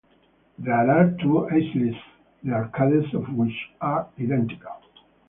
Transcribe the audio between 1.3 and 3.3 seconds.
aisles the arcades